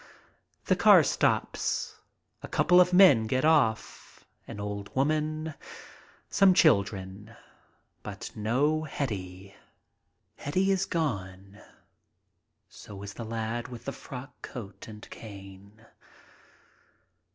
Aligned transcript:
The 0.65 0.75
car 0.75 1.03
stops. 1.03 1.97
A 2.41 2.47
couple 2.47 2.81
of 2.81 2.91
men 2.91 3.27
get 3.27 3.45
off. 3.45 4.25
An 4.47 4.59
old 4.59 4.89
woman. 4.95 5.53
Some 6.27 6.55
children. 6.55 7.35
But 8.01 8.31
no 8.35 8.81
Hetty. 8.85 9.53
Hetty 10.37 10.71
is 10.71 10.87
gone. 10.87 11.61
So 12.67 13.03
is 13.03 13.13
the 13.13 13.23
lad 13.25 13.67
with 13.67 13.85
the 13.85 13.91
frock 13.91 14.41
coat 14.41 14.87
and 14.87 15.07
cane. 15.11 15.85